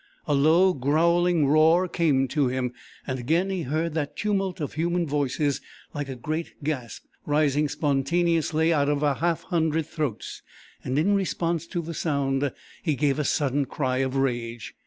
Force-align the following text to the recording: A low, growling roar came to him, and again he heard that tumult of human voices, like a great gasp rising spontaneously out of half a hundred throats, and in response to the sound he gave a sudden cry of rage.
A 0.25 0.33
low, 0.33 0.73
growling 0.73 1.45
roar 1.45 1.87
came 1.87 2.27
to 2.29 2.47
him, 2.47 2.73
and 3.05 3.19
again 3.19 3.51
he 3.51 3.61
heard 3.61 3.93
that 3.93 4.15
tumult 4.15 4.59
of 4.59 4.73
human 4.73 5.05
voices, 5.05 5.61
like 5.93 6.09
a 6.09 6.15
great 6.15 6.55
gasp 6.63 7.05
rising 7.27 7.69
spontaneously 7.69 8.73
out 8.73 8.89
of 8.89 9.01
half 9.01 9.43
a 9.43 9.47
hundred 9.49 9.85
throats, 9.85 10.41
and 10.83 10.97
in 10.97 11.13
response 11.13 11.67
to 11.67 11.83
the 11.83 11.93
sound 11.93 12.51
he 12.81 12.95
gave 12.95 13.19
a 13.19 13.23
sudden 13.23 13.65
cry 13.65 13.97
of 13.97 14.15
rage. 14.15 14.73